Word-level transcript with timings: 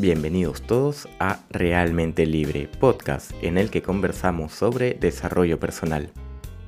Bienvenidos 0.00 0.62
todos 0.62 1.08
a 1.18 1.40
Realmente 1.50 2.24
Libre, 2.24 2.70
podcast 2.78 3.32
en 3.42 3.58
el 3.58 3.68
que 3.68 3.82
conversamos 3.82 4.52
sobre 4.52 4.94
desarrollo 4.94 5.58
personal. 5.58 6.12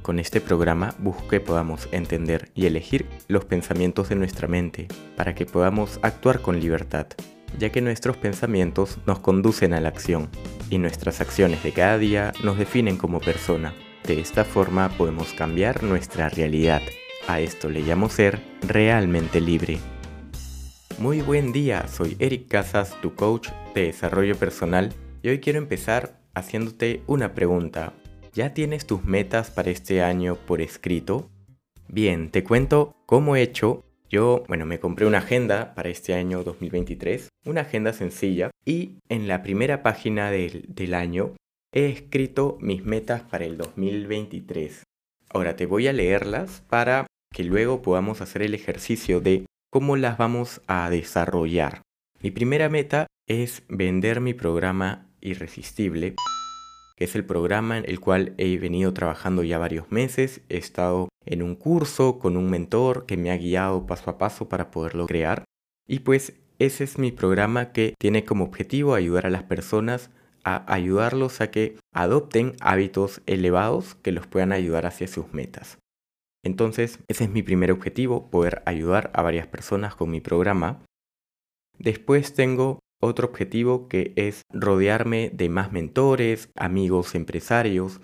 Con 0.02 0.18
este 0.18 0.40
programa 0.40 0.96
busco 0.98 1.28
que 1.28 1.38
podamos 1.38 1.88
entender 1.92 2.50
y 2.56 2.66
elegir 2.66 3.06
los 3.28 3.44
pensamientos 3.44 4.08
de 4.08 4.16
nuestra 4.16 4.48
mente 4.48 4.88
para 5.16 5.36
que 5.36 5.46
podamos 5.46 6.00
actuar 6.02 6.40
con 6.40 6.58
libertad, 6.58 7.06
ya 7.56 7.70
que 7.70 7.80
nuestros 7.80 8.16
pensamientos 8.16 8.98
nos 9.06 9.20
conducen 9.20 9.74
a 9.74 9.80
la 9.80 9.90
acción 9.90 10.28
y 10.68 10.78
nuestras 10.78 11.20
acciones 11.20 11.62
de 11.62 11.70
cada 11.70 11.98
día 11.98 12.32
nos 12.42 12.58
definen 12.58 12.96
como 12.96 13.20
persona. 13.20 13.72
De 14.08 14.18
esta 14.18 14.44
forma 14.44 14.88
podemos 14.98 15.34
cambiar 15.34 15.84
nuestra 15.84 16.30
realidad. 16.30 16.82
A 17.28 17.38
esto 17.38 17.70
le 17.70 17.82
llamo 17.82 18.08
ser 18.08 18.40
realmente 18.66 19.40
libre. 19.40 19.78
Muy 21.00 21.22
buen 21.22 21.50
día, 21.50 21.88
soy 21.88 22.14
Eric 22.18 22.48
Casas, 22.48 22.94
tu 23.00 23.14
coach 23.14 23.48
de 23.74 23.84
desarrollo 23.84 24.36
personal 24.36 24.92
y 25.22 25.30
hoy 25.30 25.40
quiero 25.40 25.58
empezar 25.58 26.20
haciéndote 26.34 27.02
una 27.06 27.32
pregunta. 27.32 27.94
¿Ya 28.34 28.52
tienes 28.52 28.86
tus 28.86 29.02
metas 29.06 29.50
para 29.50 29.70
este 29.70 30.02
año 30.02 30.36
por 30.46 30.60
escrito? 30.60 31.30
Bien, 31.88 32.30
te 32.30 32.44
cuento 32.44 32.94
cómo 33.06 33.34
he 33.34 33.40
hecho. 33.40 33.82
Yo, 34.10 34.44
bueno, 34.46 34.66
me 34.66 34.78
compré 34.78 35.06
una 35.06 35.18
agenda 35.18 35.74
para 35.74 35.88
este 35.88 36.12
año 36.12 36.44
2023, 36.44 37.30
una 37.46 37.62
agenda 37.62 37.94
sencilla 37.94 38.50
y 38.66 38.98
en 39.08 39.26
la 39.26 39.42
primera 39.42 39.82
página 39.82 40.30
del, 40.30 40.66
del 40.68 40.92
año 40.92 41.32
he 41.72 41.86
escrito 41.86 42.58
mis 42.60 42.84
metas 42.84 43.22
para 43.22 43.46
el 43.46 43.56
2023. 43.56 44.82
Ahora 45.30 45.56
te 45.56 45.64
voy 45.64 45.88
a 45.88 45.94
leerlas 45.94 46.62
para 46.68 47.06
que 47.32 47.44
luego 47.44 47.80
podamos 47.80 48.20
hacer 48.20 48.42
el 48.42 48.52
ejercicio 48.52 49.22
de 49.22 49.46
cómo 49.70 49.96
las 49.96 50.18
vamos 50.18 50.60
a 50.66 50.90
desarrollar. 50.90 51.82
Mi 52.20 52.30
primera 52.30 52.68
meta 52.68 53.06
es 53.26 53.62
vender 53.68 54.20
mi 54.20 54.34
programa 54.34 55.06
Irresistible, 55.20 56.16
que 56.96 57.04
es 57.04 57.14
el 57.14 57.24
programa 57.24 57.78
en 57.78 57.84
el 57.88 58.00
cual 58.00 58.34
he 58.36 58.58
venido 58.58 58.92
trabajando 58.92 59.44
ya 59.44 59.58
varios 59.58 59.90
meses. 59.90 60.42
He 60.48 60.58
estado 60.58 61.08
en 61.24 61.42
un 61.42 61.54
curso 61.54 62.18
con 62.18 62.36
un 62.36 62.50
mentor 62.50 63.06
que 63.06 63.16
me 63.16 63.30
ha 63.30 63.36
guiado 63.36 63.86
paso 63.86 64.10
a 64.10 64.18
paso 64.18 64.48
para 64.48 64.70
poderlo 64.70 65.06
crear. 65.06 65.44
Y 65.86 66.00
pues 66.00 66.34
ese 66.58 66.84
es 66.84 66.98
mi 66.98 67.12
programa 67.12 67.72
que 67.72 67.94
tiene 67.98 68.24
como 68.24 68.44
objetivo 68.44 68.94
ayudar 68.94 69.26
a 69.26 69.30
las 69.30 69.44
personas 69.44 70.10
a 70.42 70.72
ayudarlos 70.72 71.40
a 71.40 71.50
que 71.50 71.76
adopten 71.92 72.54
hábitos 72.60 73.20
elevados 73.26 73.94
que 73.94 74.12
los 74.12 74.26
puedan 74.26 74.52
ayudar 74.52 74.86
hacia 74.86 75.06
sus 75.06 75.32
metas. 75.32 75.78
Entonces, 76.42 77.00
ese 77.08 77.24
es 77.24 77.30
mi 77.30 77.42
primer 77.42 77.70
objetivo, 77.70 78.30
poder 78.30 78.62
ayudar 78.66 79.10
a 79.14 79.22
varias 79.22 79.46
personas 79.46 79.94
con 79.94 80.10
mi 80.10 80.20
programa. 80.20 80.82
Después 81.78 82.34
tengo 82.34 82.78
otro 83.00 83.28
objetivo 83.28 83.88
que 83.88 84.12
es 84.16 84.42
rodearme 84.52 85.30
de 85.32 85.48
más 85.48 85.72
mentores, 85.72 86.50
amigos, 86.54 87.14
empresarios, 87.14 88.00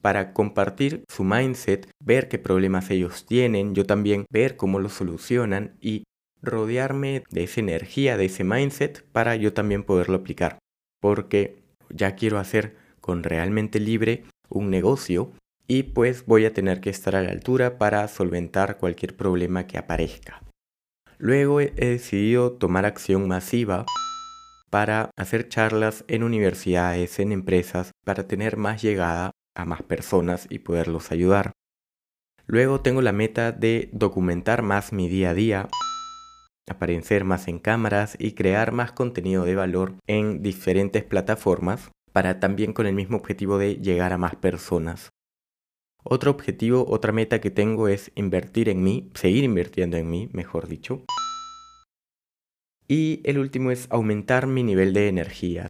para 0.00 0.32
compartir 0.32 1.04
su 1.08 1.24
mindset, 1.24 1.90
ver 2.02 2.28
qué 2.28 2.38
problemas 2.38 2.90
ellos 2.90 3.26
tienen, 3.26 3.74
yo 3.74 3.84
también 3.84 4.24
ver 4.30 4.56
cómo 4.56 4.78
lo 4.78 4.88
solucionan 4.88 5.76
y 5.80 6.04
rodearme 6.40 7.24
de 7.30 7.44
esa 7.44 7.60
energía, 7.60 8.16
de 8.16 8.26
ese 8.26 8.44
mindset 8.44 9.04
para 9.10 9.36
yo 9.36 9.52
también 9.52 9.82
poderlo 9.82 10.16
aplicar. 10.16 10.58
Porque 11.00 11.62
ya 11.90 12.14
quiero 12.14 12.38
hacer 12.38 12.76
con 13.00 13.22
realmente 13.22 13.80
libre 13.80 14.24
un 14.48 14.70
negocio 14.70 15.32
y 15.68 15.82
pues 15.84 16.24
voy 16.24 16.46
a 16.46 16.54
tener 16.54 16.80
que 16.80 16.90
estar 16.90 17.14
a 17.14 17.22
la 17.22 17.30
altura 17.30 17.78
para 17.78 18.08
solventar 18.08 18.78
cualquier 18.78 19.16
problema 19.16 19.66
que 19.66 19.76
aparezca. 19.76 20.42
Luego 21.18 21.60
he 21.60 21.70
decidido 21.70 22.52
tomar 22.52 22.86
acción 22.86 23.28
masiva 23.28 23.84
para 24.70 25.10
hacer 25.16 25.48
charlas 25.48 26.04
en 26.08 26.22
universidades, 26.22 27.18
en 27.18 27.32
empresas, 27.32 27.92
para 28.04 28.26
tener 28.26 28.56
más 28.56 28.82
llegada 28.82 29.32
a 29.54 29.64
más 29.64 29.82
personas 29.82 30.46
y 30.48 30.60
poderlos 30.60 31.12
ayudar. 31.12 31.52
Luego 32.46 32.80
tengo 32.80 33.02
la 33.02 33.12
meta 33.12 33.52
de 33.52 33.90
documentar 33.92 34.62
más 34.62 34.92
mi 34.92 35.08
día 35.08 35.30
a 35.30 35.34
día, 35.34 35.68
aparecer 36.70 37.24
más 37.24 37.48
en 37.48 37.58
cámaras 37.58 38.16
y 38.18 38.32
crear 38.32 38.72
más 38.72 38.92
contenido 38.92 39.44
de 39.44 39.54
valor 39.54 39.96
en 40.06 40.42
diferentes 40.42 41.04
plataformas 41.04 41.90
para 42.12 42.40
también 42.40 42.72
con 42.72 42.86
el 42.86 42.94
mismo 42.94 43.18
objetivo 43.18 43.58
de 43.58 43.76
llegar 43.76 44.12
a 44.12 44.18
más 44.18 44.36
personas. 44.36 45.10
Otro 46.10 46.30
objetivo, 46.30 46.86
otra 46.88 47.12
meta 47.12 47.38
que 47.38 47.50
tengo 47.50 47.86
es 47.86 48.10
invertir 48.14 48.70
en 48.70 48.82
mí, 48.82 49.10
seguir 49.12 49.44
invirtiendo 49.44 49.98
en 49.98 50.08
mí, 50.08 50.30
mejor 50.32 50.66
dicho. 50.66 51.04
Y 52.88 53.20
el 53.24 53.38
último 53.38 53.70
es 53.70 53.88
aumentar 53.90 54.46
mi 54.46 54.62
nivel 54.62 54.94
de 54.94 55.08
energía. 55.08 55.68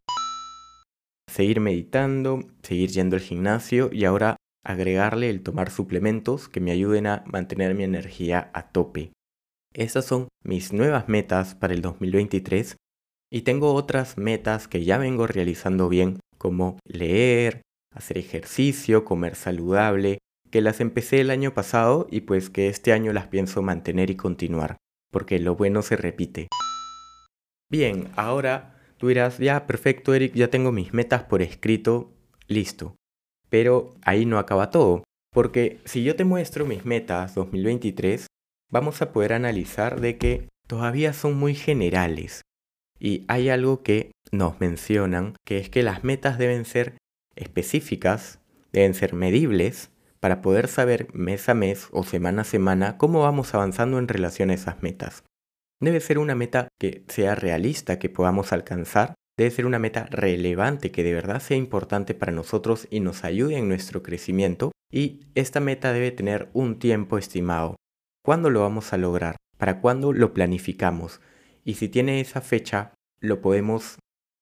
Seguir 1.28 1.58
meditando, 1.58 2.44
seguir 2.62 2.90
yendo 2.90 3.16
al 3.16 3.22
gimnasio 3.22 3.90
y 3.92 4.04
ahora 4.04 4.36
agregarle 4.64 5.28
el 5.28 5.42
tomar 5.42 5.70
suplementos 5.70 6.48
que 6.48 6.60
me 6.60 6.70
ayuden 6.70 7.08
a 7.08 7.24
mantener 7.26 7.74
mi 7.74 7.82
energía 7.82 8.52
a 8.54 8.70
tope. 8.70 9.10
Estas 9.74 10.04
son 10.04 10.28
mis 10.44 10.72
nuevas 10.72 11.08
metas 11.08 11.56
para 11.56 11.74
el 11.74 11.82
2023 11.82 12.76
y 13.32 13.42
tengo 13.42 13.74
otras 13.74 14.16
metas 14.16 14.68
que 14.68 14.84
ya 14.84 14.98
vengo 14.98 15.26
realizando 15.26 15.88
bien 15.88 16.20
como 16.38 16.78
leer, 16.86 17.62
hacer 17.92 18.18
ejercicio, 18.18 19.04
comer 19.04 19.34
saludable, 19.34 20.18
que 20.50 20.60
las 20.60 20.80
empecé 20.80 21.20
el 21.20 21.30
año 21.30 21.54
pasado 21.54 22.06
y 22.10 22.22
pues 22.22 22.50
que 22.50 22.68
este 22.68 22.92
año 22.92 23.12
las 23.12 23.26
pienso 23.26 23.62
mantener 23.62 24.10
y 24.10 24.16
continuar, 24.16 24.76
porque 25.10 25.38
lo 25.38 25.54
bueno 25.54 25.82
se 25.82 25.96
repite. 25.96 26.48
Bien, 27.70 28.08
ahora 28.16 28.76
tú 28.96 29.08
dirás, 29.08 29.38
ya, 29.38 29.66
perfecto 29.66 30.14
Eric, 30.14 30.34
ya 30.34 30.48
tengo 30.48 30.72
mis 30.72 30.94
metas 30.94 31.24
por 31.24 31.42
escrito, 31.42 32.12
listo. 32.46 32.96
Pero 33.50 33.94
ahí 34.02 34.26
no 34.26 34.38
acaba 34.38 34.70
todo, 34.70 35.04
porque 35.32 35.78
si 35.84 36.02
yo 36.02 36.16
te 36.16 36.24
muestro 36.24 36.66
mis 36.66 36.84
metas 36.84 37.34
2023, 37.34 38.26
vamos 38.70 39.02
a 39.02 39.12
poder 39.12 39.32
analizar 39.32 40.00
de 40.00 40.18
que 40.18 40.48
todavía 40.66 41.12
son 41.12 41.36
muy 41.36 41.54
generales. 41.54 42.42
Y 42.98 43.24
hay 43.28 43.48
algo 43.48 43.82
que 43.82 44.12
nos 44.32 44.60
mencionan, 44.60 45.34
que 45.46 45.58
es 45.58 45.70
que 45.70 45.82
las 45.82 46.04
metas 46.04 46.38
deben 46.38 46.64
ser 46.64 46.96
específicas, 47.36 48.40
deben 48.72 48.94
ser 48.94 49.14
medibles, 49.14 49.90
para 50.20 50.42
poder 50.42 50.68
saber 50.68 51.08
mes 51.14 51.48
a 51.48 51.54
mes 51.54 51.88
o 51.92 52.04
semana 52.04 52.42
a 52.42 52.44
semana 52.44 52.98
cómo 52.98 53.20
vamos 53.20 53.54
avanzando 53.54 53.98
en 53.98 54.08
relación 54.08 54.50
a 54.50 54.54
esas 54.54 54.82
metas. 54.82 55.24
Debe 55.80 56.00
ser 56.00 56.18
una 56.18 56.34
meta 56.34 56.68
que 56.78 57.04
sea 57.08 57.34
realista, 57.34 57.98
que 57.98 58.08
podamos 58.08 58.52
alcanzar. 58.52 59.14
Debe 59.36 59.50
ser 59.52 59.66
una 59.66 59.78
meta 59.78 60.06
relevante, 60.10 60.90
que 60.90 61.04
de 61.04 61.14
verdad 61.14 61.40
sea 61.40 61.56
importante 61.56 62.14
para 62.14 62.32
nosotros 62.32 62.88
y 62.90 62.98
nos 63.00 63.22
ayude 63.22 63.56
en 63.56 63.68
nuestro 63.68 64.02
crecimiento. 64.02 64.72
Y 64.90 65.20
esta 65.36 65.60
meta 65.60 65.92
debe 65.92 66.10
tener 66.10 66.48
un 66.52 66.80
tiempo 66.80 67.18
estimado. 67.18 67.76
¿Cuándo 68.24 68.50
lo 68.50 68.60
vamos 68.60 68.92
a 68.92 68.96
lograr? 68.96 69.36
¿Para 69.56 69.80
cuándo 69.80 70.12
lo 70.12 70.34
planificamos? 70.34 71.20
Y 71.64 71.74
si 71.74 71.88
tiene 71.88 72.20
esa 72.20 72.40
fecha, 72.40 72.92
lo 73.20 73.40
podemos 73.40 73.98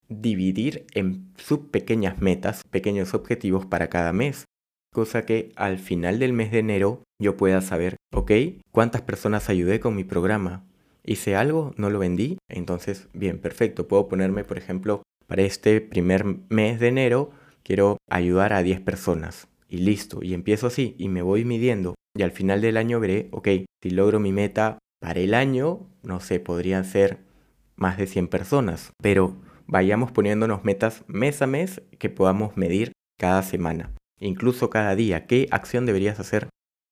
dividir 0.08 0.86
en 0.94 1.32
sub 1.36 1.70
pequeñas 1.70 2.20
metas, 2.22 2.62
pequeños 2.70 3.12
objetivos 3.12 3.66
para 3.66 3.88
cada 3.88 4.12
mes 4.12 4.46
cosa 4.96 5.26
que 5.26 5.52
al 5.56 5.78
final 5.78 6.18
del 6.18 6.32
mes 6.32 6.50
de 6.50 6.60
enero 6.60 7.02
yo 7.20 7.36
pueda 7.36 7.60
saber, 7.60 7.96
ok, 8.14 8.32
cuántas 8.72 9.02
personas 9.02 9.50
ayudé 9.50 9.78
con 9.78 9.94
mi 9.94 10.04
programa. 10.04 10.64
Hice 11.04 11.36
algo, 11.36 11.74
no 11.76 11.90
lo 11.90 11.98
vendí, 11.98 12.38
entonces, 12.48 13.06
bien, 13.12 13.38
perfecto, 13.38 13.88
puedo 13.88 14.08
ponerme, 14.08 14.42
por 14.42 14.56
ejemplo, 14.56 15.02
para 15.26 15.42
este 15.42 15.82
primer 15.82 16.24
mes 16.48 16.80
de 16.80 16.88
enero, 16.88 17.30
quiero 17.62 17.98
ayudar 18.08 18.54
a 18.54 18.62
10 18.62 18.80
personas. 18.80 19.48
Y 19.68 19.80
listo, 19.80 20.20
y 20.22 20.32
empiezo 20.32 20.66
así, 20.66 20.94
y 20.96 21.10
me 21.10 21.20
voy 21.20 21.44
midiendo. 21.44 21.94
Y 22.16 22.22
al 22.22 22.30
final 22.30 22.62
del 22.62 22.78
año 22.78 22.98
veré, 22.98 23.28
ok, 23.32 23.48
si 23.82 23.90
logro 23.90 24.18
mi 24.18 24.32
meta 24.32 24.78
para 24.98 25.20
el 25.20 25.34
año, 25.34 25.90
no 26.04 26.20
sé, 26.20 26.40
podrían 26.40 26.86
ser 26.86 27.18
más 27.76 27.98
de 27.98 28.06
100 28.06 28.28
personas. 28.28 28.92
Pero 29.02 29.36
vayamos 29.66 30.10
poniéndonos 30.10 30.64
metas 30.64 31.04
mes 31.06 31.42
a 31.42 31.46
mes 31.46 31.82
que 31.98 32.08
podamos 32.08 32.56
medir 32.56 32.92
cada 33.18 33.42
semana 33.42 33.92
incluso 34.20 34.70
cada 34.70 34.94
día. 34.94 35.26
¿Qué 35.26 35.48
acción 35.50 35.86
deberías 35.86 36.20
hacer 36.20 36.48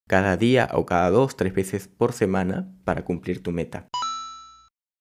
cada 0.08 0.36
día 0.36 0.68
o 0.72 0.86
cada 0.86 1.10
dos, 1.10 1.36
tres 1.36 1.54
veces 1.54 1.88
por 1.88 2.12
semana 2.12 2.72
para 2.84 3.04
cumplir 3.04 3.42
tu 3.42 3.52
meta? 3.52 3.88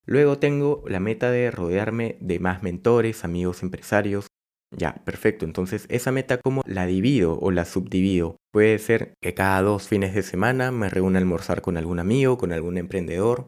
Luego 0.06 0.38
tengo 0.38 0.84
la 0.88 1.00
meta 1.00 1.32
de 1.32 1.50
rodearme 1.50 2.18
de 2.20 2.40
más 2.40 2.62
mentores, 2.62 3.24
amigos, 3.24 3.64
empresarios. 3.64 4.28
Ya, 4.76 4.96
perfecto. 5.06 5.46
Entonces, 5.46 5.86
esa 5.90 6.12
meta, 6.12 6.40
¿cómo 6.40 6.62
la 6.66 6.86
divido 6.86 7.40
o 7.40 7.52
la 7.52 7.64
subdivido? 7.64 8.38
Puede 8.52 8.80
ser 8.80 9.14
que 9.22 9.34
cada 9.34 9.62
dos 9.62 9.88
fines 9.88 10.14
de 10.14 10.24
semana 10.24 10.72
me 10.72 10.90
reúna 10.90 11.20
a 11.20 11.22
almorzar 11.22 11.62
con 11.62 11.78
algún 11.78 12.00
amigo, 12.00 12.38
con 12.38 12.52
algún 12.52 12.78
emprendedor, 12.78 13.48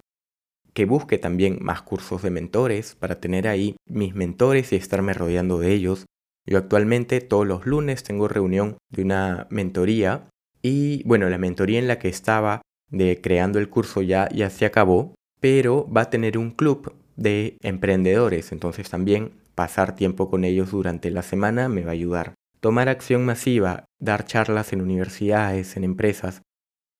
que 0.74 0.86
busque 0.86 1.18
también 1.18 1.58
más 1.62 1.82
cursos 1.82 2.22
de 2.22 2.30
mentores 2.30 2.96
para 2.96 3.20
tener 3.20 3.48
ahí 3.48 3.76
mis 3.88 4.14
mentores 4.14 4.72
y 4.72 4.76
estarme 4.76 5.14
rodeando 5.14 5.58
de 5.58 5.74
ellos, 5.74 6.06
yo 6.46 6.58
actualmente 6.58 7.22
todos 7.22 7.48
los 7.48 7.66
lunes 7.66 8.04
tengo 8.04 8.28
reunión 8.28 8.78
de 8.90 9.02
una 9.02 9.48
mentoría 9.50 10.30
y 10.62 11.04
bueno, 11.04 11.30
la 11.30 11.38
mentoría 11.38 11.80
en 11.80 11.88
la 11.88 12.00
que 12.00 12.10
estaba 12.10 12.62
de 12.90 13.20
creando 13.22 13.60
el 13.60 13.70
curso 13.70 14.02
ya, 14.02 14.30
ya 14.30 14.50
se 14.50 14.66
acabó, 14.66 15.16
pero 15.40 15.90
va 15.92 16.02
a 16.02 16.10
tener 16.10 16.38
un 16.38 16.52
club 16.52 16.94
de 17.16 17.58
emprendedores, 17.62 18.52
entonces 18.52 18.90
también 18.90 19.32
pasar 19.56 19.96
tiempo 19.96 20.30
con 20.30 20.44
ellos 20.44 20.72
durante 20.72 21.10
la 21.12 21.22
semana 21.22 21.70
me 21.70 21.84
va 21.84 21.90
a 21.90 21.94
ayudar. 21.94 22.34
Tomar 22.60 22.90
acción 22.90 23.26
masiva, 23.26 23.86
dar 24.00 24.26
charlas 24.26 24.74
en 24.74 24.82
universidades, 24.82 25.78
en 25.78 25.84
empresas. 25.84 26.42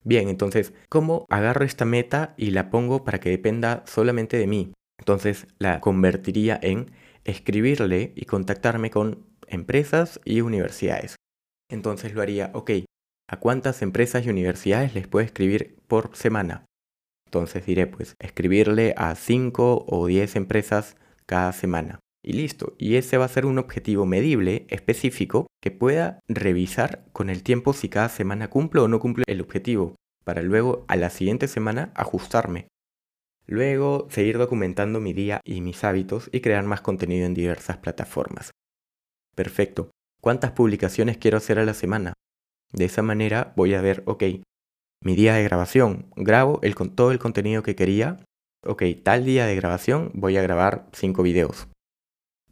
Bien, 0.04 0.30
entonces, 0.30 0.74
¿cómo 0.90 1.26
agarro 1.30 1.66
esta 1.66 1.86
meta 1.86 2.36
y 2.38 2.52
la 2.52 2.70
pongo 2.70 3.04
para 3.04 3.20
que 3.20 3.30
dependa 3.30 3.84
solamente 3.88 4.38
de 4.38 4.48
mí? 4.48 4.74
Entonces 5.00 5.48
la 5.58 5.82
convertiría 5.82 6.60
en 6.62 6.92
escribirle 7.24 8.14
y 8.16 8.26
contactarme 8.26 8.92
con 8.92 9.26
empresas 9.48 10.20
y 10.26 10.42
universidades. 10.42 11.16
Entonces 11.70 12.14
lo 12.14 12.22
haría, 12.22 12.52
ok, 12.54 12.72
¿a 13.30 13.40
cuántas 13.40 13.82
empresas 13.82 14.26
y 14.26 14.30
universidades 14.30 14.94
les 14.96 15.08
puedo 15.08 15.26
escribir 15.26 15.78
por 15.88 16.16
semana? 16.16 16.66
Entonces 17.28 17.66
diré, 17.66 17.88
pues, 17.88 18.16
escribirle 18.20 18.94
a 18.98 19.16
5 19.16 19.86
o 19.88 20.08
10 20.08 20.36
empresas 20.36 20.96
cada 21.26 21.52
semana. 21.54 22.00
Y 22.24 22.34
listo. 22.34 22.76
Y 22.78 22.96
ese 22.96 23.18
va 23.18 23.26
a 23.26 23.30
ser 23.30 23.46
un 23.46 23.60
objetivo 23.60 24.06
medible, 24.06 24.66
específico, 24.70 25.48
que 25.62 25.72
pueda 25.72 26.20
revisar 26.28 27.06
con 27.12 27.30
el 27.30 27.44
tiempo 27.44 27.74
si 27.74 27.90
cada 27.90 28.10
semana 28.10 28.50
cumple 28.50 28.82
o 28.82 28.88
no 28.88 29.00
cumple 29.00 29.26
el 29.28 29.42
objetivo, 29.42 29.96
para 30.24 30.42
luego 30.42 30.86
a 30.88 30.96
la 30.96 31.10
siguiente 31.10 31.48
semana 31.48 31.92
ajustarme. 31.96 32.68
Luego, 33.48 34.08
seguir 34.10 34.40
documentando 34.40 35.00
mi 35.00 35.14
día 35.14 35.40
y 35.44 35.62
mis 35.62 35.84
hábitos 35.84 36.30
y 36.32 36.42
crear 36.42 36.64
más 36.64 36.82
contenido 36.82 37.28
en 37.28 37.36
diversas 37.36 37.78
plataformas. 37.78 38.52
Perfecto. 39.36 39.92
¿Cuántas 40.22 40.52
publicaciones 40.52 41.18
quiero 41.18 41.38
hacer 41.38 41.60
a 41.60 41.66
la 41.66 41.74
semana? 41.74 42.14
De 42.74 42.86
esa 42.86 43.02
manera 43.02 43.54
voy 43.56 43.74
a 43.74 43.82
ver, 43.82 44.02
ok, 44.06 44.24
mi 45.02 45.16
día 45.16 45.36
de 45.36 45.44
grabación, 45.44 46.08
grabo 46.16 46.60
el, 46.64 46.74
todo 46.74 47.12
el 47.12 47.20
contenido 47.20 47.62
que 47.62 47.76
quería. 47.76 48.18
Ok, 48.66 48.84
tal 49.04 49.24
día 49.24 49.46
de 49.46 49.56
grabación 49.56 50.12
voy 50.16 50.38
a 50.38 50.42
grabar 50.42 50.88
5 50.94 51.22
videos. 51.22 51.68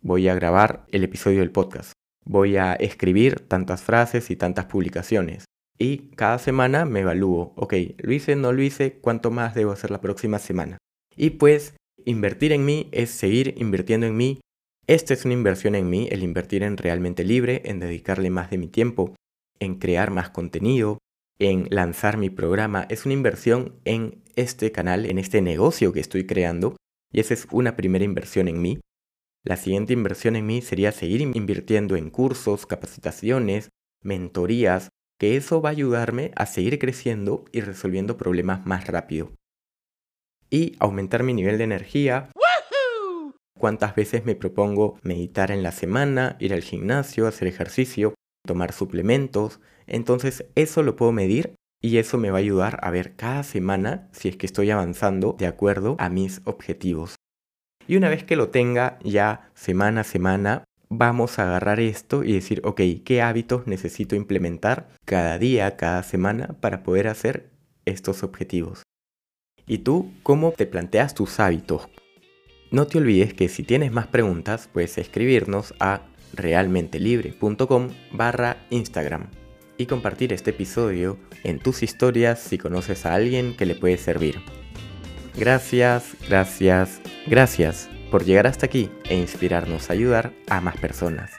Voy 0.02 0.28
a 0.28 0.36
grabar 0.36 0.86
el 0.92 1.04
episodio 1.04 1.40
del 1.40 1.52
podcast. 1.52 1.94
Voy 2.26 2.58
a 2.58 2.74
escribir 2.74 3.40
tantas 3.48 3.82
frases 3.82 4.30
y 4.30 4.36
tantas 4.36 4.66
publicaciones. 4.66 5.46
Y 5.80 6.10
cada 6.12 6.38
semana 6.38 6.86
me 6.86 7.00
evalúo, 7.00 7.54
ok, 7.56 7.74
lo 7.98 8.14
hice, 8.14 8.36
no 8.36 8.52
lo 8.52 8.62
hice, 8.62 9.00
¿cuánto 9.00 9.32
más 9.32 9.56
debo 9.56 9.72
hacer 9.72 9.90
la 9.90 10.02
próxima 10.02 10.40
semana? 10.40 10.78
Y 11.16 11.32
pues, 11.32 11.76
invertir 12.06 12.52
en 12.52 12.66
mí 12.66 12.90
es 12.92 13.10
seguir 13.10 13.56
invirtiendo 13.58 14.06
en 14.06 14.16
mí. 14.16 14.40
Esta 14.86 15.14
es 15.14 15.24
una 15.24 15.34
inversión 15.34 15.76
en 15.76 15.90
mí, 15.90 16.10
el 16.12 16.24
invertir 16.24 16.64
en 16.64 16.76
realmente 16.76 17.24
libre, 17.24 17.62
en 17.66 17.80
dedicarle 17.80 18.30
más 18.30 18.50
de 18.50 18.58
mi 18.58 18.68
tiempo, 18.68 19.16
en 19.60 19.76
crear 19.76 20.12
más 20.12 20.30
contenido, 20.30 20.98
en 21.40 21.68
lanzar 21.70 22.18
mi 22.18 22.30
programa, 22.30 22.86
es 22.90 23.06
una 23.06 23.14
inversión 23.14 23.80
en 23.86 24.22
este 24.36 24.72
canal, 24.72 25.06
en 25.06 25.20
este 25.20 25.42
negocio 25.42 25.94
que 25.94 26.02
estoy 26.02 26.26
creando, 26.26 26.76
y 27.12 27.22
esa 27.22 27.34
es 27.34 27.48
una 27.52 27.76
primera 27.76 28.04
inversión 28.04 28.48
en 28.48 28.62
mí. 28.62 28.80
La 29.46 29.56
siguiente 29.56 29.94
inversión 29.94 30.36
en 30.36 30.46
mí 30.46 30.62
sería 30.62 30.92
seguir 30.92 31.22
invirtiendo 31.22 31.96
en 31.96 32.10
cursos, 32.10 32.66
capacitaciones, 32.66 33.70
mentorías, 34.02 34.90
que 35.20 35.38
eso 35.38 35.62
va 35.62 35.70
a 35.70 35.72
ayudarme 35.72 36.32
a 36.36 36.46
seguir 36.46 36.80
creciendo 36.80 37.46
y 37.52 37.62
resolviendo 37.62 38.18
problemas 38.18 38.66
más 38.66 38.88
rápido. 38.88 39.32
Y 40.50 40.76
aumentar 40.80 41.24
mi 41.24 41.34
nivel 41.34 41.58
de 41.58 41.64
energía. 41.64 42.30
¿Cuántas 43.64 43.96
veces 43.96 44.26
me 44.26 44.36
propongo 44.36 45.00
meditar 45.04 45.50
en 45.50 45.64
la 45.64 45.72
semana, 45.72 46.36
ir 46.42 46.54
al 46.54 46.64
gimnasio, 46.64 47.28
hacer 47.28 47.48
ejercicio, 47.48 48.14
tomar 48.46 48.74
suplementos. 48.74 49.62
Entonces 49.88 50.44
eso 50.56 50.84
lo 50.84 50.98
puedo 50.98 51.14
medir 51.14 51.56
y 51.82 51.96
eso 51.96 52.18
me 52.18 52.30
va 52.30 52.40
a 52.40 52.42
ayudar 52.42 52.78
a 52.82 52.92
ver 52.92 53.16
cada 53.16 53.42
semana 53.44 54.10
si 54.12 54.28
es 54.28 54.36
que 54.36 54.48
estoy 54.48 54.70
avanzando 54.70 55.38
de 55.40 55.48
acuerdo 55.48 55.96
a 55.98 56.10
mis 56.10 56.42
objetivos. 56.44 57.16
Y 57.88 57.96
una 57.96 58.10
vez 58.10 58.26
que 58.26 58.36
lo 58.36 58.50
tenga 58.50 59.00
ya 59.02 59.50
semana 59.54 60.02
a 60.02 60.04
semana, 60.04 60.66
vamos 60.90 61.40
a 61.40 61.44
agarrar 61.44 61.80
esto 61.80 62.26
y 62.26 62.34
decir, 62.34 62.60
ok, 62.66 62.82
¿qué 63.06 63.22
hábitos 63.22 63.66
necesito 63.66 64.18
implementar 64.18 64.90
cada 65.06 65.40
día, 65.40 65.78
cada 65.78 66.04
semana 66.04 66.58
para 66.60 66.84
poder 66.84 67.08
hacer 67.08 67.50
estos 67.86 68.24
objetivos? 68.24 68.84
¿Y 69.66 69.78
tú 69.78 70.12
cómo 70.22 70.52
te 70.52 70.66
planteas 70.66 71.14
tus 71.14 71.40
hábitos? 71.40 71.88
No 72.74 72.88
te 72.88 72.98
olvides 72.98 73.36
que 73.36 73.50
si 73.50 73.62
tienes 73.62 73.92
más 73.92 74.08
preguntas, 74.08 74.68
puedes 74.74 74.98
escribirnos 74.98 75.76
a 75.80 76.02
realmentelibre.com 76.34 77.90
barra 78.12 78.66
Instagram 78.72 79.28
y 79.78 79.86
compartir 79.86 80.34
este 80.34 80.50
episodio 80.50 81.20
en 81.44 81.60
tus 81.60 81.84
historias 81.84 82.40
si 82.40 82.58
conoces 82.58 83.06
a 83.06 83.14
alguien 83.14 83.56
que 83.56 83.68
le 83.68 83.76
puede 83.76 83.98
servir. 83.98 84.42
Gracias, 85.38 86.16
gracias, 86.28 87.00
gracias 87.28 87.90
por 88.10 88.26
llegar 88.26 88.48
hasta 88.48 88.66
aquí 88.66 88.90
e 89.08 89.18
inspirarnos 89.18 89.92
a 89.92 89.94
ayudar 89.94 90.34
a 90.50 90.60
más 90.60 90.76
personas. 90.78 91.30